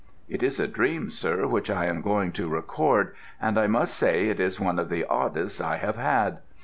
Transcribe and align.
It 0.27 0.41
is 0.41 0.59
a 0.59 0.67
dream, 0.67 1.11
sir, 1.11 1.45
which 1.45 1.69
I 1.69 1.85
am 1.85 2.01
going 2.01 2.31
to 2.31 2.47
record, 2.49 3.13
and 3.39 3.55
I 3.59 3.67
must 3.67 3.93
say 3.93 4.29
it 4.29 4.39
is 4.39 4.59
one 4.59 4.79
of 4.79 4.89
the 4.89 5.05
oddest 5.05 5.61
I 5.61 5.75
have 5.77 5.97
had. 5.97 6.39